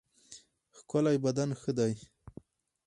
ښکلی 0.77 1.17
بدن 1.25 1.49
ښه 1.61 1.71
دی. 1.77 1.93